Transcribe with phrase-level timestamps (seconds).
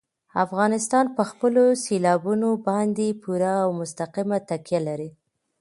[0.45, 5.09] افغانستان په خپلو سیلابونو باندې پوره او مستقیمه تکیه لري.